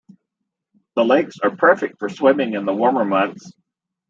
The 0.95 1.05
lakes 1.05 1.35
are 1.43 1.55
perfect 1.55 1.99
for 1.99 2.09
swimming 2.09 2.55
in 2.55 2.65
the 2.65 2.73
warmer 2.73 3.05
months. 3.05 3.51